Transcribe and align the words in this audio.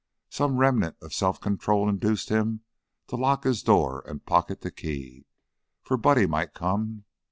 Some 0.31 0.57
remnant 0.57 0.95
of 1.03 1.13
self 1.13 1.39
control 1.39 1.87
induced 1.87 2.29
him 2.29 2.61
to 3.05 3.15
lock 3.15 3.43
his 3.43 3.61
door 3.61 4.03
and 4.07 4.25
pocket 4.25 4.61
the 4.61 4.71
key, 4.71 5.27
for 5.83 5.95
Buddy 5.95 6.25
might 6.25 6.55
come. 6.55 7.03